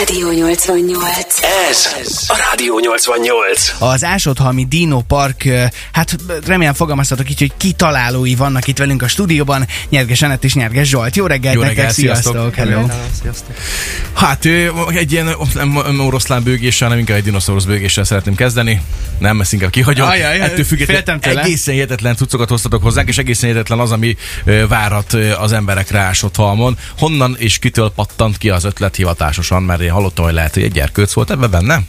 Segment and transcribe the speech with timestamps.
[0.00, 1.42] Rádió 88.
[1.70, 1.92] Ez
[2.26, 3.72] a Rádió 88.
[3.78, 5.48] Az Ásodhalmi Dino Park,
[5.92, 10.88] hát remélem fogalmaztatok így, hogy kitalálói vannak itt velünk a stúdióban, Nyerges Anett és Nyerges
[10.88, 11.16] Zsolt.
[11.16, 12.32] Jó reggelt Jó reggelt, sziasztok!
[12.32, 12.54] sziasztok.
[12.54, 12.86] Hello.
[14.12, 18.80] Hát ő, egy ilyen nem oroszlán bőgéssel, nem inkább egy dinoszaurusz bőgéssel szeretném kezdeni.
[19.20, 20.08] Nem, ezt inkább kihagyom.
[20.08, 24.16] Ajaj, Ettől függetlenül egészen hihetetlen cuccokat hoztatok hozzánk, és egészen hihetetlen az, ami
[24.68, 26.78] várat az emberekre ásott halmon.
[26.98, 30.72] Honnan és kitől pattant ki az ötlet hivatásosan, mert én hallottam, hogy lehet, hogy egy
[30.72, 31.80] gyerkőc volt ebben benne.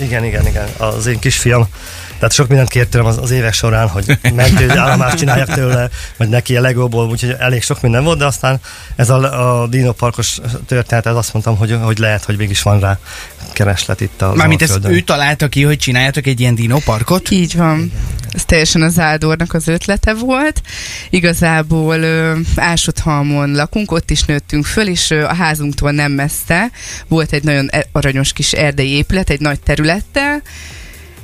[0.00, 0.68] Igen, igen, igen.
[0.76, 1.68] Az én kisfiam,
[2.18, 6.56] tehát sok mindent kért tőlem az, az évek során, hogy mentőállomást csináljak tőle, vagy neki
[6.56, 8.60] a legóból, úgyhogy elég sok minden volt, de aztán
[8.96, 12.80] ez a, a Dino Parkos történet, ez azt mondtam, hogy, hogy lehet, hogy mégis van
[12.80, 12.98] rá
[13.52, 17.30] kereslet itt az Mármint ezt ő találta ki, hogy csináljatok egy ilyen Dino Parkot?
[17.30, 17.92] Így van.
[18.30, 20.62] Ez teljesen az Áldornak az ötlete volt.
[21.10, 26.70] Igazából ö, Ásodhalmon lakunk, ott is nőttünk föl, és ö, a házunktól nem messze
[27.08, 30.42] volt egy nagyon e- aranyos kis erdei épület, egy nagy területtel,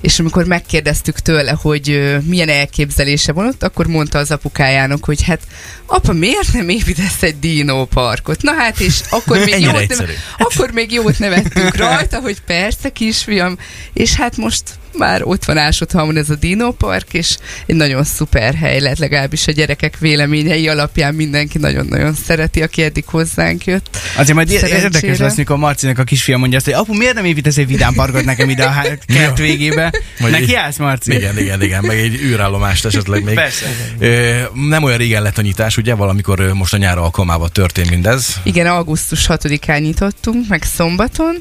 [0.04, 5.40] és amikor megkérdeztük tőle, hogy milyen elképzelése van ott, akkor mondta az apukájának, hogy hát
[5.86, 8.42] apa, miért nem építesz egy Dino parkot?
[8.42, 10.12] Na hát, és akkor még, jót, egyszerű.
[10.38, 13.58] akkor még jót nevettünk rajta, hogy persze, kisfiam,
[13.92, 14.62] és hát most
[14.98, 19.46] már ott van Ásodhalmon ez a Dino Park, és egy nagyon szuper hely lett, legalábbis
[19.46, 23.96] a gyerekek véleményei alapján mindenki nagyon-nagyon szereti, aki eddig hozzánk jött.
[24.16, 24.82] Azért majd Szerencsére.
[24.82, 27.94] érdekes lesz, mikor Marcinak a kisfia mondja azt, hogy apu, miért nem építesz egy vidám
[27.94, 28.72] parkot nekem ide a
[29.14, 29.92] kert végébe?
[30.18, 31.12] Neki állsz, Marci?
[31.14, 33.34] Igen, igen, igen, meg egy űrállomást esetleg még.
[33.34, 33.66] Persze.
[33.98, 35.94] Ö, nem olyan régen lett a nyitás, ugye?
[35.94, 38.36] Valamikor most a nyár alkalmával történt mindez.
[38.42, 41.36] Igen, augusztus 6-án nyitottunk, meg szombaton,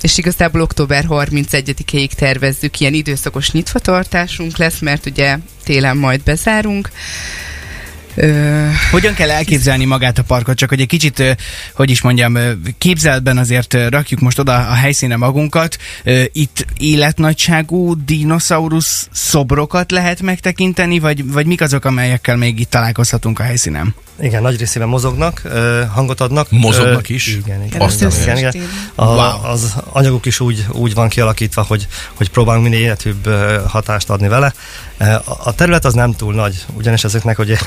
[0.00, 6.90] És igazából október 31-ig tervezzük, ilyen időszakos nyitvatartásunk lesz, mert ugye télen majd bezárunk.
[8.90, 10.56] Hogyan kell elképzelni magát a parkot?
[10.56, 11.36] Csak hogy egy kicsit,
[11.74, 12.38] hogy is mondjam,
[12.78, 15.78] képzeletben azért rakjuk most oda a helyszíne magunkat.
[16.32, 23.42] Itt életnagyságú dinoszaurusz szobrokat lehet megtekinteni, vagy, vagy mik azok, amelyekkel még itt találkozhatunk a
[23.42, 23.94] helyszínen?
[24.20, 26.50] Igen, nagy részében mozognak, ö, hangot adnak.
[26.50, 27.26] Mozognak Ö, is?
[27.26, 27.80] Igen, igen.
[27.80, 28.68] Azt igen, igen, igen.
[28.94, 29.50] A, Wow.
[29.50, 33.28] Az anyaguk is úgy, úgy van kialakítva, hogy, hogy próbálunk minél életűbb
[33.66, 34.52] hatást adni vele.
[35.44, 37.58] A terület az nem túl nagy, ugyanis ezeknek ugye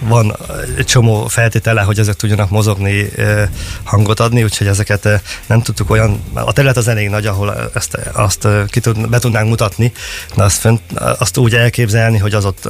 [0.00, 0.36] van
[0.76, 3.08] egy csomó feltétele, hogy ezek tudjanak mozogni,
[3.82, 8.48] hangot adni, úgyhogy ezeket nem tudtuk olyan, a terület az elég nagy, ahol ezt, azt
[8.66, 9.92] ki tud, be tudnánk mutatni,
[10.34, 10.80] de azt, fönt,
[11.18, 12.68] azt úgy elképzelni, hogy az ott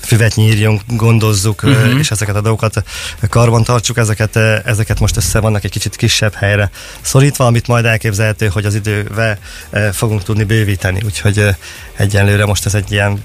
[0.00, 1.98] füvet nyírjunk, gondozzuk, uh-huh.
[1.98, 2.82] és ezeket a dolgokat
[3.28, 6.70] karban tartsuk, ezeket, ö, ezeket most össze vannak egy kicsit kisebb helyre
[7.00, 9.38] szorítva, amit majd elképzelhető, hogy az idővel
[9.70, 11.48] ö, fogunk tudni bővíteni, úgyhogy ö,
[11.96, 13.22] egyenlőre most ez egy ilyen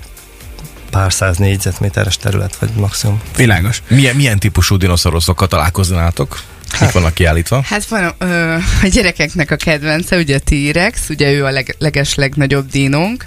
[0.90, 3.22] pár száz négyzetméteres terület, vagy maximum.
[3.36, 3.82] Világos.
[3.88, 6.42] Milyen, milyen típusú dinoszauruszokkal találkoznátok?
[6.80, 7.62] Kik vannak kiállítva?
[7.66, 12.16] Hát van ö, a gyerekeknek a kedvence, ugye a T-rex, ugye ő a leg, leges
[12.16, 13.26] legnagyobb dinónk,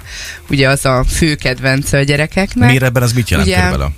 [0.51, 2.71] ugye az a fő kedvence a gyerekeknek.
[2.71, 3.93] Méretben az mit jelent Ugye- körülbelül?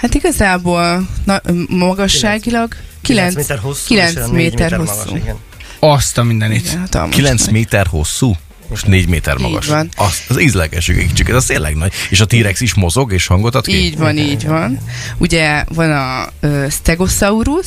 [0.00, 5.16] Hát igazából na, magasságilag 9 méter hosszú, kilenc és olyan méter négy hosszú.
[5.16, 5.36] igen.
[5.78, 6.66] Azt a mindenit.
[6.66, 7.52] Igen, hatalmas 9 nagy.
[7.52, 8.36] méter hosszú,
[8.72, 9.66] és 4 méter Így magas.
[9.66, 9.88] van.
[9.96, 11.92] Az, az ízleges, egy kicsit, ez tényleg nagy.
[12.10, 13.74] És a T-rex is mozog, és hangot ad ki?
[13.74, 14.78] Így van, így van.
[15.18, 17.66] Ugye van a ö, Stegosaurus.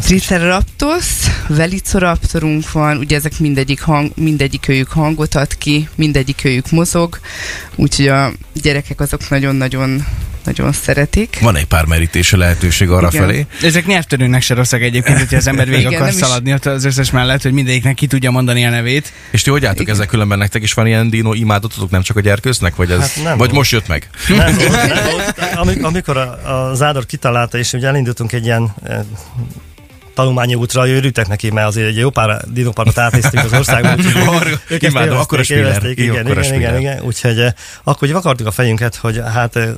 [0.00, 1.06] Triceratops,
[1.48, 7.18] Velociraptorunk van, ugye ezek mindegyik, hang, mindegyik őjük hangot ad ki, mindegyik őjük mozog,
[7.74, 8.32] úgyhogy a
[8.62, 10.06] gyerekek azok nagyon-nagyon
[10.46, 11.38] nagyon szeretik.
[11.40, 13.26] Van egy pár merítési lehetőség arra Igen.
[13.26, 13.46] felé.
[13.62, 17.10] Ezek nyelvtörőnek se rosszak egyébként, hogyha az ember végig akar is- szaladni ott az összes
[17.10, 19.12] mellett, hogy mindegyiknek ki tudja mondani a nevét.
[19.30, 19.94] És ti hogy álltok Igen.
[19.94, 22.76] ezzel különben nektek is van ilyen dino imádototok, nem csak a gyerkőznek?
[22.76, 23.52] Vagy, ez, Hát nem vagy volt.
[23.52, 24.08] most jött meg?
[24.28, 25.34] Nem, volt, nem volt.
[25.54, 28.98] Ami- Amikor a, a Zádor kitalálta, és ugye elindultunk egy ilyen eh,
[30.14, 33.98] tanulmányi útra, örültek neki, mert azért egy jó pár dinopárat átnéztünk az országban.
[34.68, 37.52] ők Imádom, akkor a Igen, igen, igen, igen, úgyhogy eh,
[37.82, 39.68] akkor hogy vakartuk a fejünket, hogy hát eh,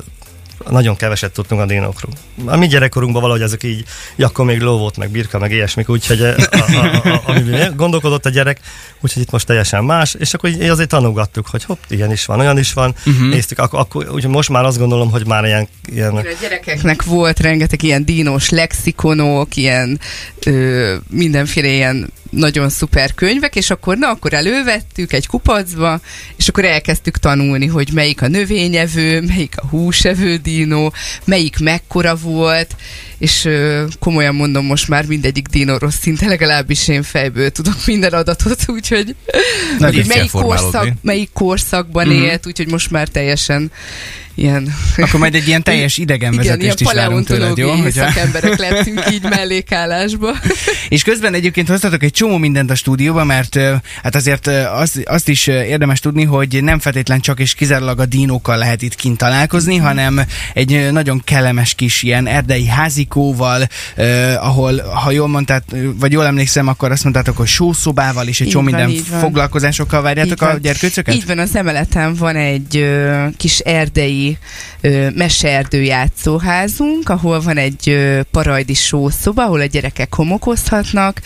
[0.71, 2.13] nagyon keveset tudtunk a dinókról.
[2.45, 3.85] A mi gyerekkorunkban valahogy ezek így,
[4.19, 7.43] akkor még ló volt, meg birka, meg ilyesmik, úgyhogy eh, a, a, a, ami
[7.77, 8.61] gondolkodott a gyerek,
[9.01, 12.41] úgyhogy itt most teljesen más, és akkor így azért tanulgattuk, hogy hopp, ilyen is van,
[12.41, 13.29] olyan is van, uh-huh.
[13.29, 17.41] néztük, akkor, akkor úgyhogy most már azt gondolom, hogy már ilyen, ilyen A gyerekeknek volt
[17.41, 20.01] rengeteg ilyen dínos lexikonok, ilyen
[20.45, 26.01] ö, mindenféle ilyen nagyon szuper könyvek, és akkor na, akkor elővettük egy kupacba,
[26.37, 30.93] és akkor elkezdtük tanulni, hogy melyik a növényevő, melyik a húsevő dínó,
[31.25, 32.77] melyik mekkora volt,
[33.19, 38.61] és ö, komolyan mondom, most már mindegyik dínoros szinte legalábbis én fejből tudok minden adatot,
[38.77, 39.15] úgyhogy
[40.07, 42.23] melyik, korszak, melyik korszakban Mhm.
[42.23, 43.71] élt, úgyhogy most már teljesen
[44.39, 47.71] ilyen Akkor majd egy ilyen teljes idegenvezetést is várunk tőled, jó?
[47.71, 48.11] Hogyha...
[48.11, 50.37] szakemberek lettünk így mellékállásba.
[50.89, 53.59] És közben egyébként hoztatok egy csomó mindent a stúdióba, mert
[54.03, 58.07] hát azért ö, azt, azt is érdemes tudni, hogy nem feltétlen csak és kizárólag a
[58.07, 60.21] dinókkal lehet itt kint találkozni, hanem
[60.55, 65.65] egy nagyon kellemes kis ilyen erdei házikóval, ö, ahol, ha jól mondtát,
[65.99, 70.03] vagy jól emlékszem, akkor azt mondtátok, hogy sószobával és egy Így csomó van, minden foglalkozásokkal
[70.03, 71.15] várjátok Így a gyerkőcöket?
[71.15, 74.28] Így van, az emeleten van egy ö, kis erdei
[75.15, 75.83] meseerdő
[76.33, 81.21] játszóházunk, ahol van egy ö, parajdi sószoba, ahol a gyerekek homokozhatnak,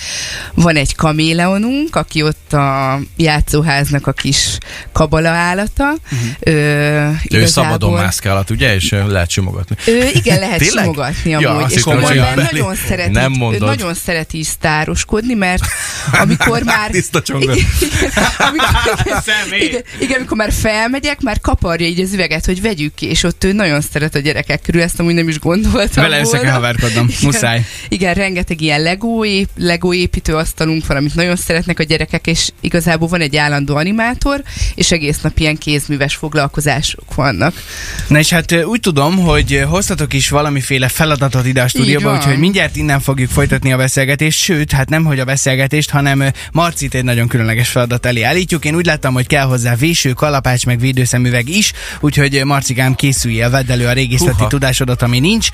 [0.55, 4.59] van egy kaméleonunk, aki ott a játszóháznak a kis
[4.93, 5.85] kabala állata.
[5.85, 6.29] Uh-huh.
[6.41, 8.75] Ö, Ő szabadon mászkálat, ugye?
[8.75, 9.77] És ö, lehet simogatni.
[9.87, 11.63] Ő, igen, lehet simogatni Ja, amúgy.
[11.63, 13.69] azt és komolyan olyan nagyon szereti, Nem mondod.
[13.69, 15.65] nagyon szereti is sztároskodni, mert
[16.21, 16.91] amikor már...
[17.01, 17.57] Tiszta csongot.
[17.57, 19.67] Igen, igen, amikor, Személy.
[19.67, 23.45] igen, igen, amikor már felmegyek, már kaparja így az üveget, hogy vegyük ki, és ott
[23.45, 27.09] ő nagyon szeret a gyerekek körül, ezt amúgy nem is gondoltam Vele össze kell haverkodnom,
[27.23, 27.65] muszáj.
[27.89, 33.09] Igen, rengeteg ilyen Lego, ép, Lego építőasztalunk van, amit nagyon szeretnek a gyerekek, és igazából
[33.09, 34.43] van egy állandó animátor,
[34.75, 37.55] és egész nap ilyen kézműves foglalkozások vannak.
[38.09, 42.77] Na és hát úgy tudom, hogy hoztatok is valamiféle feladatot ide a stúdióba, úgyhogy mindjárt
[42.77, 47.29] innen fogjuk folytatni a beszélgetést, sőt, hát nem hogy a beszélgetést, hanem Marcit egy nagyon
[47.29, 48.65] különleges feladat elé állítjuk.
[48.65, 53.51] Én úgy láttam, hogy kell hozzá véső, kalapács, meg védőszemüveg is, úgyhogy Marcikám készülj el,
[53.51, 54.49] vedd elő a régészeti Húha.
[54.73, 55.49] Tudásodat, ami nincs.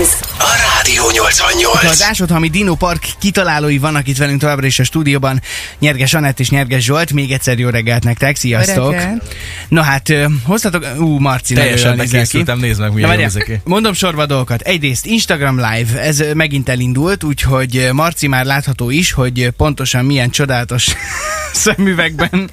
[0.00, 0.08] Ez
[0.38, 1.84] a Rádió 88.
[1.84, 5.42] Az Ásodhalmi Dino Park kitalálói vannak itt velünk továbbra is a stúdióban.
[5.78, 7.12] Nyerges Anett és Nyerges Zsolt.
[7.12, 8.92] Még egyszer jó reggelt nektek, sziasztok!
[8.92, 9.34] Reggelt.
[9.68, 10.12] Na hát,
[10.44, 10.86] hoztatok...
[10.98, 13.60] Ú, Marci, Teljesen bekészültem, nézd meg, milyen ki.
[13.64, 14.60] mondom sorba a dolgokat.
[14.60, 20.86] Egyrészt Instagram Live, ez megint elindult, úgyhogy Marci már látható is, hogy pontosan milyen csodálatos
[21.52, 22.50] szemüvegben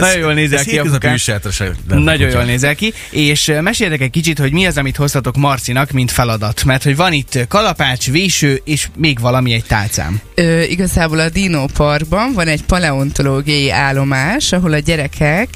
[0.00, 0.80] nagyon jól nézel ez ki
[1.16, 1.40] se
[1.88, 5.90] lenne, Nagyon jól nézel ki, és meséljetek egy kicsit, hogy mi az, amit hoztatok Marcinak,
[5.90, 6.64] mint feladat.
[6.64, 10.20] Mert hogy van itt kalapács, véső, és még valami egy tálcám.
[10.34, 15.48] Ö, igazából a Dino Parkban van egy paleontológiai állomás, ahol a gyerekek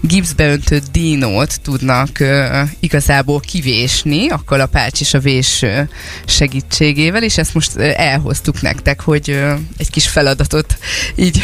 [0.00, 5.88] gipszbe öntött dinót tudnak ö, igazából kivésni, a kalapács és a véső
[6.26, 10.78] segítségével, és ezt most elhoztuk nektek, hogy ö, egy kis feladatot
[11.14, 11.42] így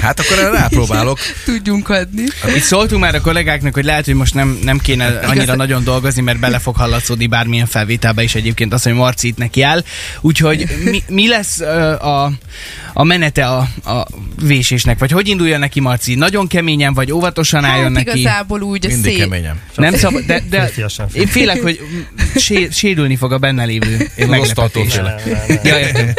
[0.00, 1.18] Hát akkor rápróbálok.
[1.66, 2.22] Tudjunk adni.
[2.56, 5.84] Itt szóltunk már a kollégáknak, hogy lehet, hogy most nem, nem kéne annyira Igaz- nagyon
[5.84, 9.84] dolgozni, mert bele fog hallatszódni bármilyen felvételbe is egyébként az, hogy Marci itt neki áll.
[10.20, 12.32] Úgyhogy mi, mi lesz a,
[12.92, 14.06] a menete a, a
[14.42, 14.98] vésésnek?
[14.98, 16.14] Vagy hogy indulja neki Marci?
[16.14, 18.18] Nagyon keményen, vagy óvatosan álljon Hát neki?
[18.20, 19.18] igazából úgy a Mindig szép...
[19.22, 19.60] keményen.
[19.76, 20.70] Nem szabad, de, de
[21.12, 21.80] én félek, hogy
[22.36, 24.48] sé, sérülni fog a benne lévő Én meglepetés.
[24.48, 25.60] rosszaltól Nem, félek.
[25.64, 26.12] Ja, értem.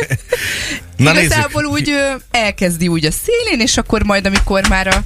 [0.97, 1.25] Na nézzük.
[1.31, 5.03] Igazából úgy ö, elkezdi úgy a szélén, és akkor majd, amikor már a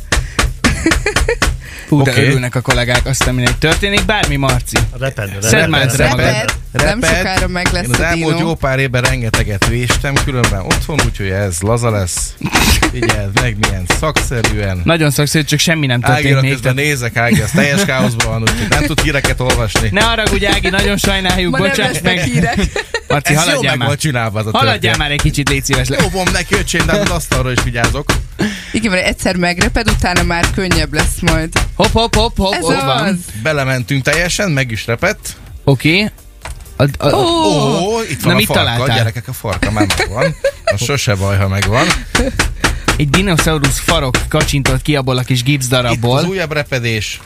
[1.92, 3.58] Hú, de örülnek a kollégák, azt mindegy.
[3.58, 4.78] Történik bármi, Marci.
[5.00, 6.61] Reped, Szedd reped, már reped.
[6.72, 8.48] Reped, nem sokára meg lesz Én az a elmúlt dino.
[8.48, 12.34] jó pár évben rengeteget véstem, különben otthon, úgyhogy ez laza lesz.
[12.92, 14.82] Figyeld meg, milyen szakszerűen.
[14.84, 16.52] Nagyon szakszerű, csak semmi nem történt Ágira még.
[16.52, 19.90] közben nézek, Ági, az teljes káoszban van, úgyhogy nem tud híreket olvasni.
[19.92, 22.20] Ne haragudj, Ági, nagyon sajnáljuk, Ma bocsáss meg.
[22.20, 22.56] hírek.
[23.08, 23.96] Marci, Ez jó haladjál már.
[23.98, 24.98] csinálva az a Haladjál történet.
[24.98, 25.88] már egy kicsit, légy szíves.
[25.88, 25.98] Le.
[25.98, 28.12] Dobom neki, öcsém, de az asztalra is vigyázok.
[28.72, 31.50] Igen, mert egyszer megreped, utána már könnyebb lesz majd.
[31.76, 32.84] Hopp, hopp, hopp, hopp, Ez ott az.
[32.84, 33.24] van.
[33.44, 35.36] Belementünk teljesen, meg is repett.
[35.64, 36.12] Oké.
[36.98, 38.96] A, a, Ó, Ó, itt Na, van a mit farka, találtál?
[38.98, 40.36] gyerekek, a farka már megvan.
[40.72, 41.86] Most sose baj, ha megvan.
[42.98, 46.24] egy dinoszaurusz farok kacsintott ki abból a kis gipsz Itt az darabból.
[46.26, 47.20] újabb repedés.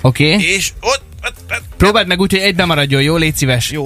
[0.00, 0.24] Oké.
[0.38, 3.16] És ott, ott, ott Próbáld meg úgy, hogy egybe maradjon, jó?
[3.16, 3.70] Légy szíves.
[3.70, 3.82] jó.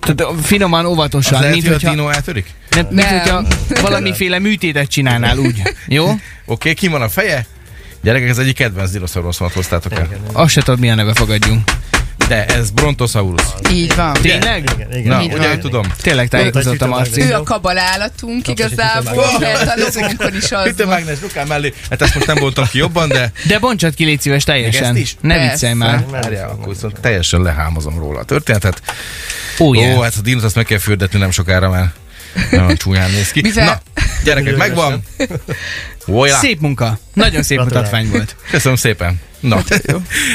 [0.00, 2.46] Tehát finoman, Az óvatosan, lehet, mint hogy a dino eltörik?
[2.70, 3.18] nem, mint Nem.
[3.18, 5.62] hogyha valamiféle műtétet csinálnál úgy.
[5.86, 6.04] Jó?
[6.10, 7.46] Oké, okay, ki van a feje?
[8.02, 10.08] Gyerekek, ez egyik kedvenc dinoszauruszomat hoztátok el.
[10.32, 11.70] Azt se tudod, milyen neve fogadjunk.
[12.28, 13.42] De ez Brontosaurus.
[13.72, 14.12] így van.
[14.12, 14.70] Tényleg?
[14.74, 15.16] Igen, igen.
[15.16, 15.58] Na, Így ugye van.
[15.60, 15.86] tudom.
[16.00, 20.94] Tényleg tájékozott a Ő- a kabalállatunk igazából, mert a logonkon is az Itt a van.
[20.94, 21.72] mágnes Lukán mellé.
[21.90, 24.82] Hát ezt most nem bontam ki jobban, de De bontsad ki, légy szíves, teljesen.
[24.82, 25.16] Meg ezt is?
[25.20, 26.04] Ne viccelj már.
[26.10, 28.82] várjál, akkor teljesen lehámozom róla a történetet.
[29.58, 30.02] Ó, yeah.
[30.02, 31.90] hát a dinot azt meg kell fürdetni nem sokára, mert
[32.50, 33.40] nagyon csúnyán néz ki.
[33.40, 33.64] Mivel-
[33.94, 35.02] Na, gyerekek, megvan.
[36.06, 36.38] Olyan.
[36.38, 36.98] Szép munka.
[37.14, 38.36] Nagyon szép mutatvány volt.
[38.50, 39.20] Köszönöm szépen.
[39.42, 39.62] Na,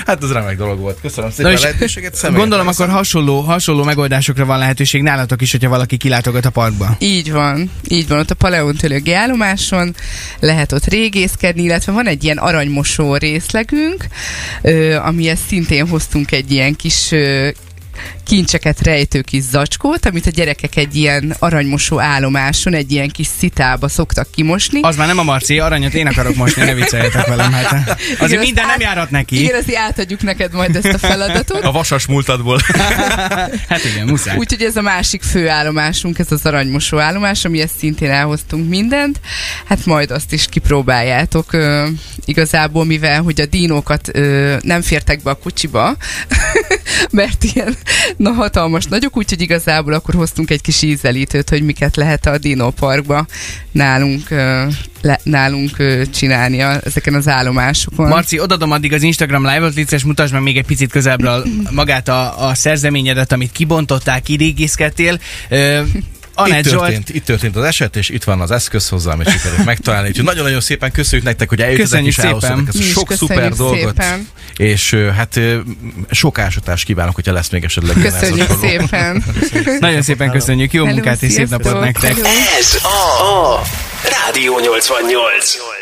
[0.05, 0.97] hát ez remek dolog volt.
[1.01, 2.21] Köszönöm szépen Na a lehetőséget.
[2.33, 2.83] Gondolom, persze.
[2.83, 6.95] akkor hasonló, hasonló megoldásokra van lehetőség nálatok is, hogyha valaki kilátogat a parkba.
[6.99, 9.95] Így van, így van, ott a paleontológiai állomáson
[10.39, 14.05] lehet ott régészkedni, illetve van egy ilyen aranymosó részlegünk,
[14.61, 17.49] ö, amihez szintén hoztunk egy ilyen kis ö,
[18.25, 23.87] kincseket rejtő kis zacskót, amit a gyerekek egy ilyen aranymosó állomáson, egy ilyen kis szitába
[23.87, 24.79] szoktak kimosni.
[24.81, 27.51] Az már nem a Marci, aranyat én akarok mosni, ne vicceljetek velem.
[27.51, 27.99] Hát.
[28.19, 29.39] Azért Igen, minden azt nem át- járat neki.
[29.43, 31.63] Igen, azért átadjuk neked majd ezt a feladatot.
[31.63, 32.59] A vasas múltadból.
[33.69, 34.37] Hát igen, muszáj.
[34.37, 39.19] Úgyhogy ez a másik főállomásunk, ez az aranymosó állomás, amihez szintén elhoztunk mindent.
[39.65, 41.53] Hát majd azt is kipróbáljátok.
[41.53, 41.87] Ö,
[42.25, 45.95] igazából, mivel hogy a dinókat ö, nem fértek be a kocsiba,
[47.11, 47.75] mert ilyen
[48.17, 53.25] na, hatalmas nagyok, úgyhogy igazából akkor hoztunk egy kis ízelítőt, hogy miket lehet a dinóparkba
[53.71, 54.63] nálunk, ö,
[55.01, 55.75] le, nálunk
[56.13, 58.07] csinálni a, ezeken az állomásokon.
[58.07, 62.47] Marci, odadom addig az Instagram live-ot, szíves, mutasd meg még egy picit közelebbről magát a,
[62.47, 65.19] a szerzeményedet, amit kibontották, kirégészkedtél.
[66.37, 69.11] Ö, Itt Anett Zsolt, történt, itt történt az eset, és itt van az eszköz hozzá,
[69.11, 70.07] amit sikerült megtalálni.
[70.09, 72.81] Úgyhogy nagyon-nagyon szépen köszönjük nektek, hogy eljöttetek Köszönjük és elhoztatok szépen.
[72.81, 74.01] ezt a sok köszönjük szuper dolgot.
[74.01, 74.27] szépen.
[74.57, 75.39] És hát
[76.11, 79.23] sok ásatást kívánok, hogyha lesz még esetleg Köszönjük szépen!
[79.79, 82.17] nagyon szépen köszönjük, jó Hello, munkát és szép napot nektek.
[82.59, 83.61] Ez a
[84.25, 85.76] Rádió 88.